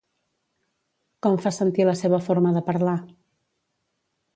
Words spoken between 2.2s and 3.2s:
forma de parlar?